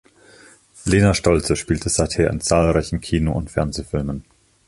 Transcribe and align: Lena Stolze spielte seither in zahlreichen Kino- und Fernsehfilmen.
Lena 0.85 1.13
Stolze 1.13 1.55
spielte 1.55 1.87
seither 1.89 2.31
in 2.31 2.41
zahlreichen 2.41 3.01
Kino- 3.01 3.33
und 3.33 3.51
Fernsehfilmen. 3.51 4.25